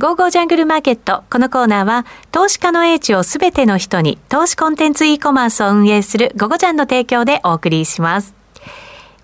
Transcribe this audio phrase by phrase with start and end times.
[0.00, 1.24] ゴーゴージャングルマーケット。
[1.28, 8.34] このコーナーは、投資家の英知をすべての人に、投資コンテンツ e コマースを運営するゴゴジャンの提供でお送りします。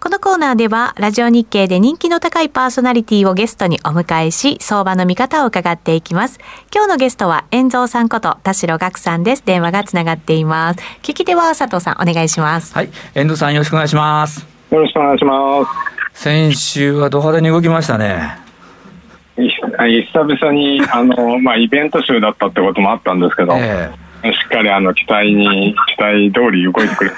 [0.01, 6.39] このコーナーでは、ラジオ日経で人気の高いパーソナリティをゲストにお迎えし、相場の見方を伺っていきます。
[6.71, 9.43] 今日のゲストは、遠蔵さんこと田代岳さんです。
[9.47, 10.81] 電話がつながっています。
[11.01, 12.75] 聞き手は佐藤さん、お願いします。
[12.75, 12.91] はい。
[13.15, 14.47] 遠蔵さん、よろしくお願いします。
[14.71, 15.65] よろしくお願いしま
[16.13, 16.23] す。
[16.23, 18.45] 先週はド派手に動きましたね。
[19.37, 27.11] 久々にあの、 まあ、イベント集だったってこともあったんですけど、えー、しっかりあの期待に期待通り動いてくれ。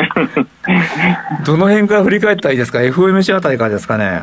[1.44, 4.22] どの辺から振り返ったらいいですか？FOMC あたりからですかね？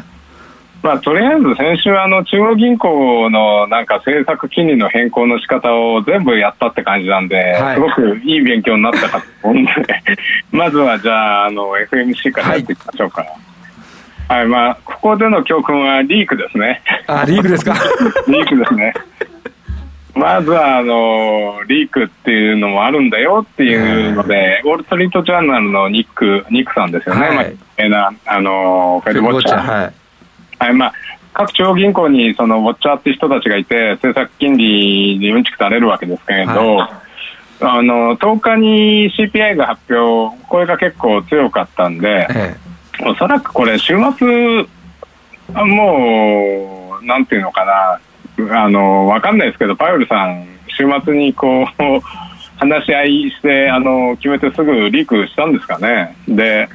[0.84, 9.72] まあ、とりあえず先週あの中央銀行のなんか政策金利の変更の仕方を全部やったって感じなんで、はい、すごくいい勉強になったかと思うんで
[10.52, 13.22] まずはじゃああの FMC からやっていきましょうか。
[13.22, 13.32] はい
[14.28, 16.82] はい、まあ、ここでの教訓はリークですね。
[17.08, 17.74] あ、リークですか？
[18.28, 18.94] リークですね。
[20.16, 27.28] まずは、あの、リークっていうのもあるんだよっていうので、ウォール・ストリート・ジャーナルのニック、ニックさんですよね。
[27.78, 29.82] はい、まあ、あの、フェルボッチャー。
[29.82, 29.94] はい。
[30.60, 30.94] はい、まあ、
[31.34, 36.90] 各地方銀行にそのウォッチャーって人たちがいて、政策金利でうんちくされるわけですけれど、はい
[37.60, 42.67] あの10日に CPI が発表、これが結構強かったんで、ええ
[43.06, 44.66] おそらくこれ、週末、
[45.54, 47.66] もう、なんていうのか
[48.38, 52.02] な、あの、わかんないですけど、パウエルさん、週末にこう、
[52.58, 56.16] 話し合いして、あの、決めてすぐリークしたんですかね。
[56.28, 56.68] で、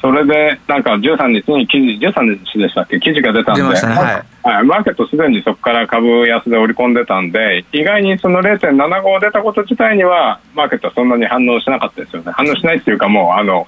[0.00, 12.32] それで、なんか13日に記事、13日でしたっけ、記事が出たんで、ね、はい、はい、マーケットすでにそこから株安で織り込んでたんで、意外にその0.75出たこと自体には、マーケットはそんなに反応しなかったですよね。
[12.32, 13.66] 反応しないっていうか、もう、あの、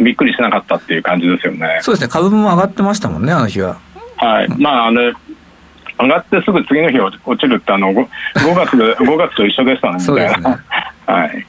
[0.00, 1.78] びっくりしなかったっていう感じですよね。
[1.82, 3.78] そうですね、株も上がってましたもんね、あの日は。
[4.16, 5.00] はい、まあ、あの、
[5.98, 10.50] 上がってすぐ次の日落ちるってあの 5, 5月で 5月と一緒でしたねみたいな。
[10.50, 10.56] ね、
[11.06, 11.46] はい。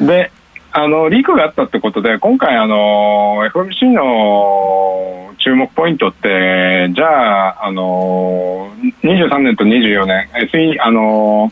[0.00, 0.30] で、
[0.72, 8.70] あのリークがあったってことで今回あの FMC の注目ポイントってじゃああの
[9.02, 11.50] 23年と24年 SE あの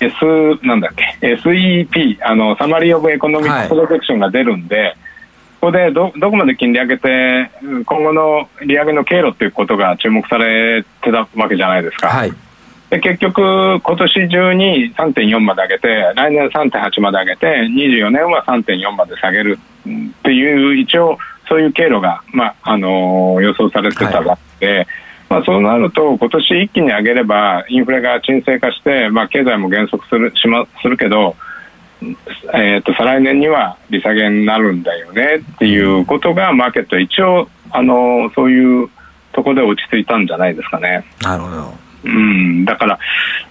[0.00, 4.92] S なんだっけ？SEP あのサマリー・オブ・エコノミック・プロジェクションが出るんで、はい、
[5.60, 12.08] ここでどどこまで金利上げて今後の利上げの経路っていうことが注目されてたわけじゃないですか。
[12.08, 12.32] はい。
[12.90, 21.18] で結局、今年中に3.4まで上げて、来年3.8まで上げて、24年は3.4まで下げるっていう、一応、
[21.50, 24.86] そういう経路が、まああのー、予想されてたわけで、はい
[25.28, 31.36] まあ、そうなると、今年一気に上げれば、インフレが沈静化して、まあ、経済も減速するしまするけど、
[32.54, 38.88] えーと、再来年には利下げになるんだよねっていうことが、マーケット、一応あの、そういう
[39.32, 41.04] ところで落ち着いたんじゃないですかね。
[41.22, 41.74] なるほど
[42.04, 42.98] うん、だから、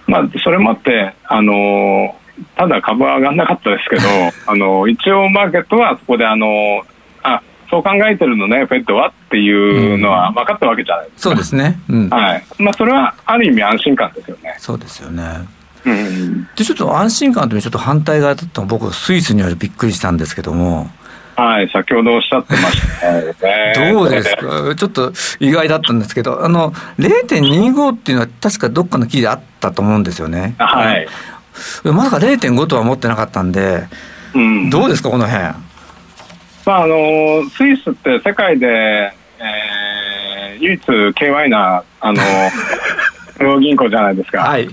[0.06, 2.16] まあ、それもあって、あの
[2.56, 4.02] ただ株は上がらなかったですけど、
[4.46, 6.82] あの一応マーケットはそこであの
[7.22, 11.20] あそう考えてるのね、フェットはっていうのは分かったわけじゃないですか。
[11.30, 11.78] そうですね。
[11.88, 12.44] うん、はい。
[12.58, 14.54] まあ、それはある意味安心感ですよね。
[14.58, 15.24] そうですよね。
[15.86, 20.90] うん、でちょっと安心感とちょっと反対側だったの僕スイスにはびっくりしたんですけども。
[21.36, 23.92] はい先ほどおっしゃってましたね。
[23.92, 24.74] どうですか？
[24.74, 30.56] ちょっと意外だったんですけどあの0.25っていうのは確かどっかの記事であったと思うんですよね。
[30.58, 31.06] はい。
[31.84, 33.86] まさか0.5とは思ってなかったんで、
[34.34, 35.54] うん、どうですかこの辺？
[36.68, 38.66] まあ、あのスイスって世界で、
[39.38, 42.22] えー、唯一 KY なあの
[43.40, 44.42] 中央銀行じゃないですか。
[44.42, 44.68] はい、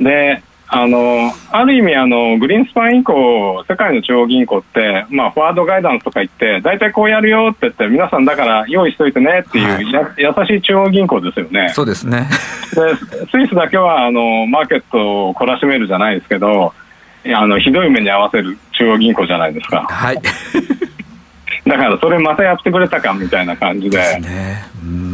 [0.00, 9.84] であのある意味あの、グリーンスパン以降、世界の中央銀行って、まあ、フォワードガイダンスとか言って、大体こうやるよって言って、皆さんだから用意しといてねっていう、はい、
[10.16, 11.68] 優しい中央銀行ですよね。
[11.68, 12.26] そうですね
[12.74, 12.96] で
[13.30, 16.72] スイスだけはあのマーケットを懲らしめるじゃないですけど、
[17.32, 19.86] あのひどい目に合わせる中央銀行じゃないですか。
[19.88, 20.18] はい
[21.66, 24.64] だからそれまたやってくれたかみたいな感じで、ね、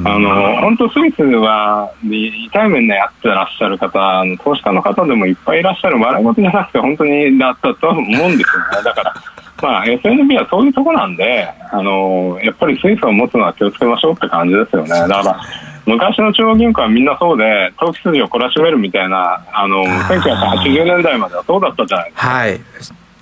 [0.04, 8.82] あの本当、スイスは痛い目でやってらっしゃる方、投資家の方でもいっぱいいらっしゃる、笑い事じゃなくて、本当にだったと思うんですよね。
[8.82, 9.14] だから
[9.60, 14.88] まあ、SNB はそういうとこなんで、あのやっぱりスイスを持つのは気をつけましょうって感じですよね。
[14.88, 15.40] だから
[15.84, 22.28] 昔の中央銀行はみんなそうで、投機筋を懲らしめるみたいな、あの1980年代まではそうだったじゃないですか。
[22.28, 22.60] はい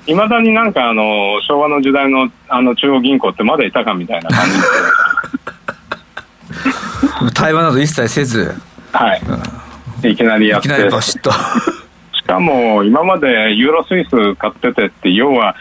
[0.06, 4.52] いまだになんかあの昭和の時代のあの中央銀行ってまだいたかみたいな感じ。
[7.26, 8.54] で 対話など一切せず。
[8.92, 9.22] はい、
[10.02, 10.68] うん、いきなりやって。
[10.68, 11.30] いきなりバシッと。
[12.14, 15.56] しかも今までユーロスイス買っててって要は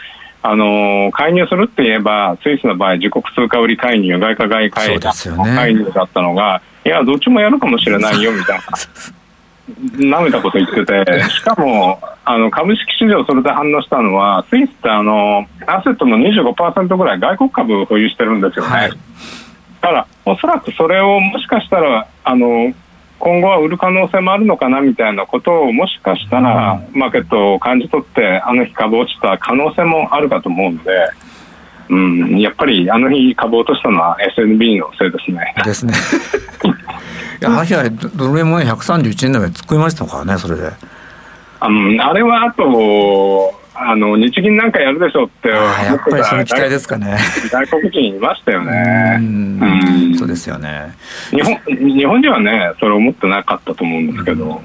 [0.48, 5.10] あの介入するって言えば、スイスの場合、自国通貨売り介入、外貨買い介入だ
[6.02, 8.62] ったのが、いや、どっちもやるかもしれないよみたいな、
[9.98, 18.70] なめたこと言ってて、しかもあの株式市場、それで反応したのは、スイスってあのアセットの25%ぐらい外国株を保有してるんですよね。
[18.70, 18.96] はい、だ
[19.80, 22.72] から、おそらくそれをもしかしたら、あの
[23.18, 30.90] 今後は売る可能性もあるのかなみたいなことをもしかしたらマーケットを感じ取ってあの日株落ちた可能性もあるかと思うんで。
[31.88, 35.54] うん、やっぱりあの日株落としたのは SNB のせいですね。
[35.64, 35.94] ですね。
[37.44, 37.84] あの日は
[38.14, 40.70] ドル円もね131円台まで突っ込みましたからねそれで。
[41.60, 47.18] ああれはあとあの日銀なんかやるでしょうってやっぱりその期待ですかね。
[47.50, 49.18] 外国人いましたよね。
[49.20, 50.94] うんそうですよね。
[51.30, 54.62] 日本日本人はねそれ思ってなかったと思うんですけど、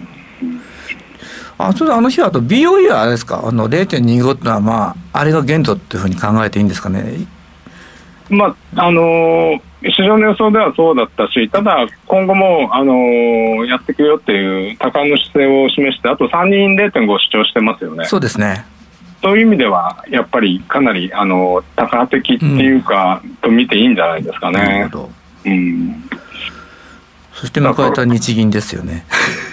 [1.57, 3.41] あそれあの日はあと BOE はあれですか？
[3.45, 7.27] あの0.25っていうのはまああれが限度っていうふうに考えていいんですかね？
[8.29, 18.05] まああのー市場の予想ではそうだったし、ただ今後も、あのー、やっていくよっていう多感の姿勢を示して、あと3人0.5主張してますよね。
[18.05, 18.65] そうですね。
[19.23, 24.59] そういう意味では、やっぱりかなりあの多感的っていうか、うん、と見ていいんじゃないですかね。
[24.59, 25.09] なるほど。
[25.45, 26.09] うん。
[27.33, 29.05] そして迎えた日銀ですよね。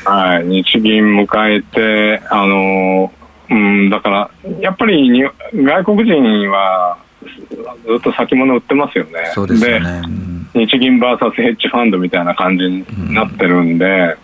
[0.04, 3.10] はい、日銀迎えて、あの、
[3.50, 5.22] うん、だから、やっぱりに
[5.54, 9.30] 外国人は、ずっと先物売ってますよね。
[9.34, 10.02] そうですよね。
[10.54, 12.84] うん、日銀 VS ヘッジファンドみたいな感じに
[13.14, 14.16] なってるんで、うん、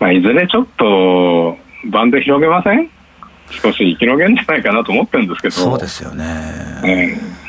[0.00, 1.58] まあ、いずれちょっと
[1.90, 2.90] バンド広げません？
[3.62, 5.54] 少し広げるんじゃないかなと思ってるんですけど。
[5.54, 6.24] そうですよね。
[6.84, 7.46] うん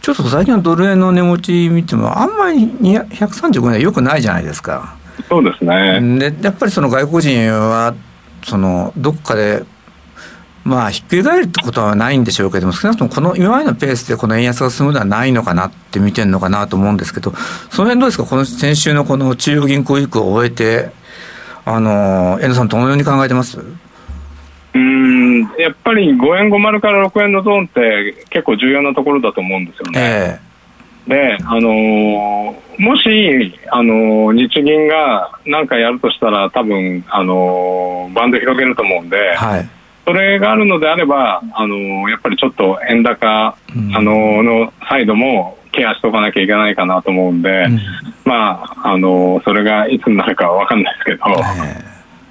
[0.00, 4.96] ちょっと最近のドル円の値持ち見ても、あんまり135円はよくないじゃないですか。
[5.28, 6.00] そうですね。
[6.18, 7.92] で、やっぱりその外国人は、
[8.44, 9.64] その、どっかで
[10.64, 17.32] まあ、ひっくり返るってことはないんでしょうけども、少なくともこの今までのペースでこの円安が進むのはないのかなって見てるのかなと思うんですけど、
[17.70, 20.90] その辺どうですか、この先週のこの中央銀行以降を終えて、
[21.66, 23.58] あの、遠藤さん、どのように考えてます？
[24.74, 30.00] うんやっぱり5円50から6円のゾーンって結構重要なところだと思うんですよね。
[30.00, 39.68] えー、で、あのー、もし、あのー、日銀が何かやるとしたら多分、あのバンド広げると思うんで、はい
[40.04, 47.80] それがあるのであれば、あのやっぱりちょっと円高、うん、あののサイドもケアしておかなきゃいけないかなと思うんで、うん、
[48.24, 51.24] まあ、あのそれがいつになるかは分かんないですけど、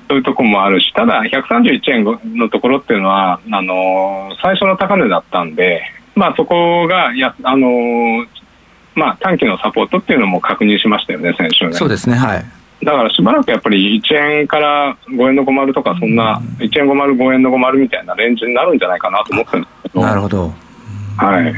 [0.07, 5.81] そういうところもあるし、ただ131円のところっていうのは、あの最初の高値だったんで、
[6.15, 8.25] まあ、そこがや、あの
[8.95, 11.73] まあ、短期のサポートっていうのも確認しましたよね、先週ね。
[11.73, 12.45] そうですね、はい。
[12.83, 20.53] だからしばらくやっぱり1円から5円の50とか、そんな1円50、5円の50みたいなレンジになるんじゃないかなと思ってるんですけど、なるほど、
[21.17, 21.53] はい、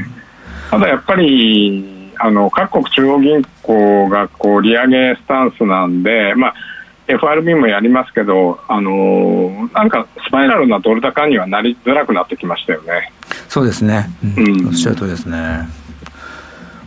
[0.70, 6.54] ただやっぱりあの各国中央銀行がこう利上げスタンスなんで、まあ、
[7.08, 13.12] FRB もやりますけど、あのなんかスパイラルなドル高にはなりづらくなってきましたよね。
[13.48, 15.85] そうですね、うん、おっしゃるとりですね。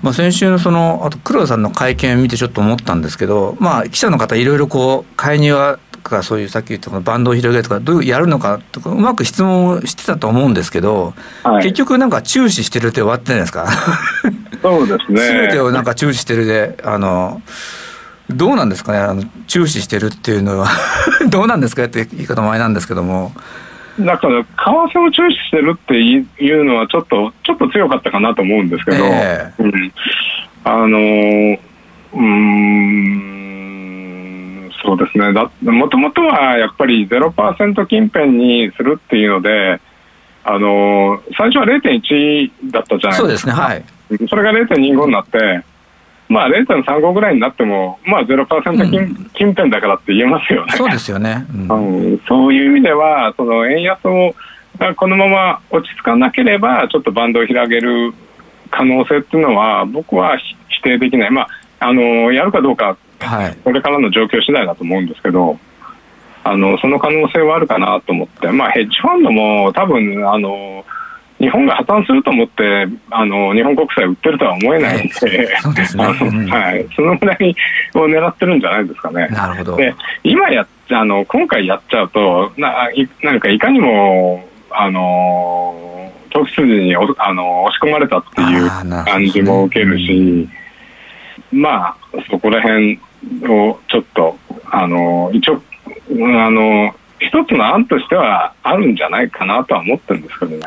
[0.01, 13.67] まあ、先週のそのあと黒田さんの会見を見てちょっと思ったんですけど、まあ、記者の方いろいろこう介入はかそういうさっき言ったバンドを広げるとかどうやるのかとかうまく質問してたと思うんですけど、はい、結局なんか注視してるって終わってないですか？
[14.61, 15.21] そうですね。
[15.21, 17.41] 全てをなんか注視してるであの
[18.29, 18.99] どうなんですかね？
[18.99, 20.69] あの注視してるっていうのは
[21.29, 21.83] どうなんですか？
[21.83, 23.33] って言い方前なんですけども。
[23.99, 26.19] だから、為替を注視してるってい
[26.59, 29.93] うのは、ちょっと、ちょっと強かったかなと思うんですけど、えー、うん、
[30.63, 31.59] あの
[32.11, 33.09] うん、
[34.83, 35.31] そうですね、
[35.71, 39.79] もともとはやっぱり0%近辺にするっていうので、
[40.43, 43.19] あの最初は0.1だったじゃないですか。
[43.19, 43.83] そうですね、はい。
[44.27, 45.63] それが0.25になって、
[46.29, 50.73] まあ、0.35ぐらいになっても、まあ0、0%近,、うん、近辺だからって言えますよね。
[50.77, 54.35] そうですよね、うん、そういう意味では、その円安を
[54.95, 58.13] このまま落ち着かなければ、ちょっとバンドを広げる
[58.69, 62.95] 可能性っていうのは、僕は否定できない、まあ、あのやるかどうか、
[63.63, 65.59] これからの状況次第だと思うんですけど、
[66.43, 70.85] あのその可能性はあるかなと思って、まあ、ヘッジファンドも多分あの
[71.39, 75.13] 日本が破綻すると思ってあの日本国債売ってるとは思えないんで、
[76.95, 77.55] そのぐらい
[77.95, 79.27] を狙ってるんじゃないですかね。
[79.29, 79.77] なるほど。
[79.77, 82.89] で今やあの今回やっちゃうとな
[83.23, 90.49] なんかいかにもあの長期筋におあの押し込まれたっていう感じも受けるし、
[91.51, 91.95] まあ
[92.29, 92.99] そこら辺
[93.47, 94.37] をちょっと
[94.71, 95.61] あの一応
[96.11, 100.65] あの一つの案としてはあるんじゃないかなとは思ってるんですけどね。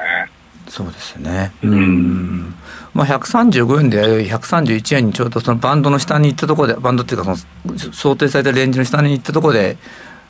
[0.73, 1.53] そうですね。
[1.63, 2.55] うん。
[2.95, 9.77] まあ、135円で131円にちょうどそのバンドの下に行ったところで、バンドっていうかその想定されたレンジの下に行ったところで、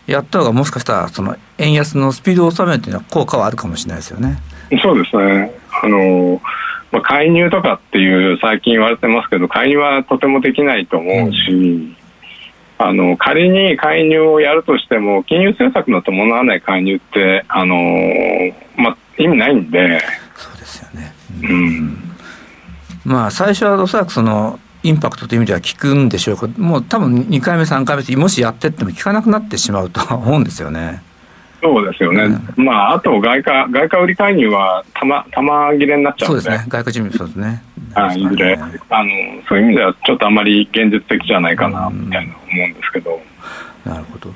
[0.08, 4.36] やったのがもしかしたらその円安のスピードを収めるというのは効果はあるかもしれないですよね。
[4.82, 5.52] そうですね。
[5.80, 6.42] あの
[6.90, 11.96] まあ、介入とかっていう最近言われてますけど介入はとてもできないと思うし、うん、
[12.78, 17.76] あの仮に介入をやるとしても金融政策の伴わない介入ってあの、
[18.76, 20.21] まあ、意味ないんでそ
[21.42, 21.98] うん、うん、
[23.04, 31.02] まあ最初はおそらくそのインパクトという意味では効くんでしょうけどもう多分2回目3回目もしやってっても効かなくなってしまうと 思うんですよね。
[31.62, 37.62] そうですよね、うん、まあ、あと外貨外貨売り介入はたま玉切れになっちゃうんで、そうですね、外貨準備、そうですね。
[37.94, 38.58] あいずれ
[38.90, 39.10] あの、
[39.48, 43.20] そういう意味では、ちょっとあまり現実的じゃないかなみたいな思うんですけど。
[43.84, 44.34] なるほど。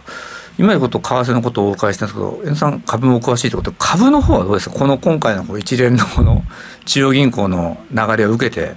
[0.58, 6.44] 今のこと、為替のことをお伺いしたんですけど、円さん、株も詳しいということで、株の方はどうですか、この今回の一連のこの
[6.86, 8.74] 中央銀行の流れを受けて、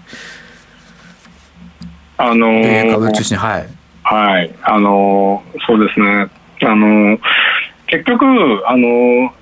[2.17, 3.67] あのー、株中心はい、
[4.03, 6.27] はい、あのー、そうですね、
[6.63, 7.19] あのー
[7.89, 8.23] 結局、
[8.69, 9.33] あの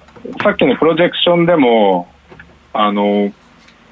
[0.42, 2.08] さっきのプロジェクションでも、
[2.74, 3.32] あの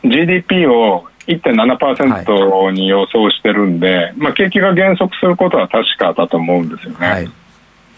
[0.04, 7.08] GDP を1.7%に予想してるんで、まあ、景気が減速することは確かだと思うんですよね。
[7.08, 7.26] はい、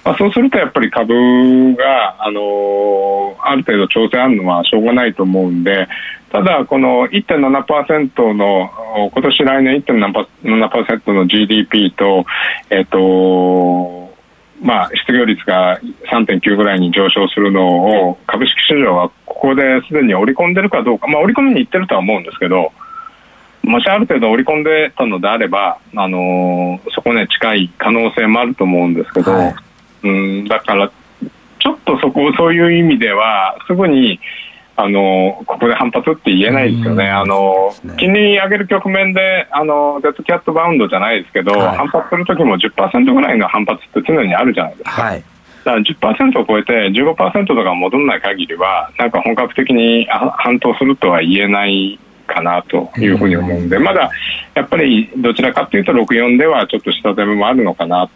[0.03, 5.87] まあ、そうするとやっぱり株が、あのある程度調整あるのはしょうがないと思うんで、
[6.31, 8.69] ただ、この1.7%の、
[9.11, 12.25] 今年来年1.7%の GDP と、
[12.69, 14.07] えっ、と、
[14.61, 15.79] まあ、失業率が
[16.11, 22.71] 3.9ぐらいに上昇するのを株式市場はここですでに織り込んでるかどうか、まあ、織り込みにいってるとは思うんですけど
[23.63, 29.55] もしある程度織り込んでたのであれば、あのー、そこね近い可能性もあると思うんですけど、はい、
[30.03, 30.07] う
[30.43, 30.91] んだから
[31.59, 34.19] ちょっとそこそういう意味ではすぐに
[34.79, 44.91] あのここで反発って言えないですよね、あの金利上げる局面であのデッドキャットバウンドじゃないですけど、はい、反発するときも10%ぐらいの反発って常にあるじゃないですか。
[45.01, 45.23] はい。
[45.65, 54.11] だから10%を超えて15%とか戻らない限りは、なんか本格的に反騰するとは言えないかなというふうに思うんで、まだ
[54.53, 58.09] やっぱりどちらかというと、64ではちょっと下攻めもあるのかな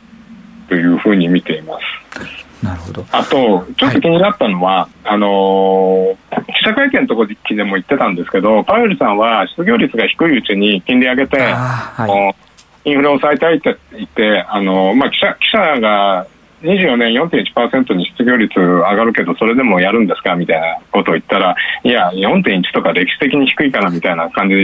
[0.70, 2.41] というふうに見ています。
[2.64, 3.06] なるほど。
[3.12, 12.34] あと、ちょっと気になったのは、はい、あの記者会見のところでも言ってたんですけど、パウエルさんは失業率が低いうちに金利上げて、は
[12.86, 16.28] い、インフレを抑えたいって言って、あのまあ、記者記者が
[16.62, 16.96] 24.
[16.96, 24.62] 年4.1%に失業率上がるけど、それでもやるんですかみたいなことを言ったら、いや、4.1とか歴史的に低いからみたいな感じで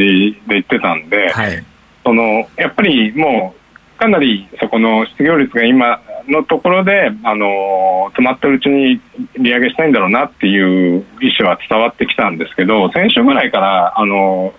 [0.47, 1.65] 言ってたんで、はい、
[2.03, 3.55] そのやっぱりも
[3.95, 9.01] う、かなりそこの失業率が今、のところで、あの止まってるうちに
[9.37, 14.53] 利上げしたいんだろうなっていう意思は伝わってきたんですけど、先週ぐらいから、あの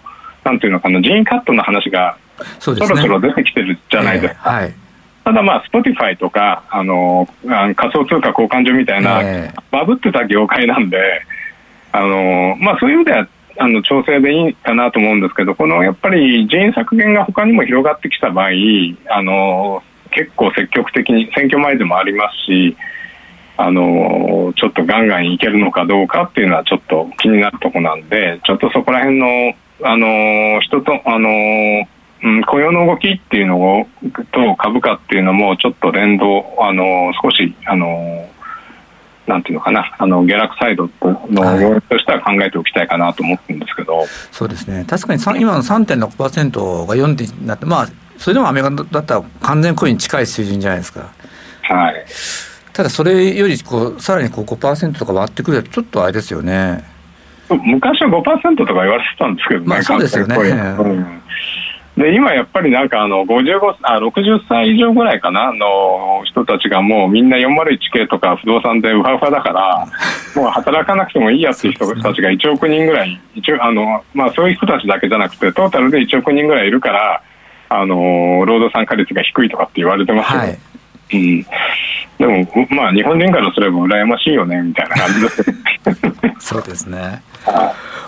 [0.45, 2.17] なんていうのかな、人員カットの話が
[2.59, 4.51] そろそろ出てきてるじゃないですか。
[4.51, 4.75] はい。
[5.25, 7.29] ただまあ、スポティファイとか、あの
[7.77, 9.21] 仮想通貨交換所みたいな、
[9.71, 10.99] バブってた業界なんで、
[11.93, 18.49] あのまあ、そういう意味ではあの調整でいいかなと思うんですけど、このやっぱり人員削減が他にも広がってきた場合、
[19.11, 22.77] あの結構積極的に選挙前でもありますし
[23.57, 31.31] あのちょっとガンガンいけるのかどうかっていうのはちょっと気になるとこなんでちょっとそこら辺のあの人とあの
[32.23, 33.87] うん、雇用の動きっていうのを
[34.33, 38.29] と株価っていうのもちょっと連動あの少しあの
[39.29, 51.09] なんていうのかな、あの下落サイドの要因としては考えておきたいかなと思ってるんですけど、はい、そうですね、確かに今の3.6%が4点になって、まあ、それでもアメリカだったら完全雇用に近い水準じゃないですか。
[51.63, 52.05] はい、
[52.73, 56.85] ただそれよりこうさらにこう5%とか割ってくるとちょっとあれですよね。
[57.49, 60.37] 昔は5%とか言われてたんですけどね、まあ、そうですよね。
[60.37, 61.23] うん
[61.99, 69.89] で今やっぱりなんかあの55あ60歳以上ぐらいかなの人たちがもうみんな 401K とか不動産でウハウハだから
[70.41, 77.21] もう働かなくてもいいやっていう人たちが1億人ぐらい一応あの、まあ、そういう人たちだけじゃなくてトータルで1億人ぐらいいるから
[77.69, 80.59] あの労働参加率が低いとかって言われてますけど、はい、
[81.11, 81.47] うん、
[82.19, 85.45] でもまあ日本人からすれば羨ましいよねみたいな感じです
[86.55, 87.23] そうですね。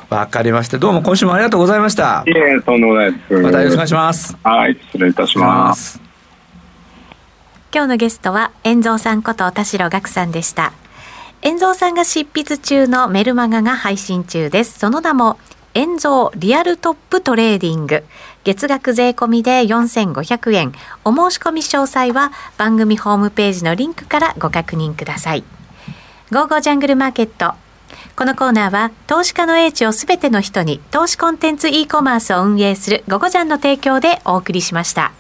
[0.09, 0.79] わかりました。
[0.79, 2.25] どうも今週もありがとうございました。
[2.27, 3.35] いえとんでもないです。
[3.35, 4.37] またよろしくお願いします。
[4.43, 6.01] はい失礼いたします。
[7.73, 10.73] 今日のゲストは遠蔵さんこと田代岳さんでした。
[11.43, 14.79] 遠蔵さんが執筆中のメルマガが配信中です。
[14.79, 15.39] その名も
[15.75, 18.05] 円蔵リアルトップトレーディング。
[18.43, 20.73] 月額税込みで4500円。
[21.05, 25.45] お申し込み詳細は番組ホームページのリンクからご確認ください。
[26.33, 27.55] ゴーゴージャングルマーケット。
[28.17, 35.13] このコーナーは投資家の英知をすべての人に投資コンテンツ e コマースを運営するゴゴジャンの提供でお送りしました。